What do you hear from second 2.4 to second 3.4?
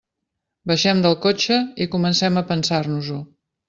a pensar-nos-ho.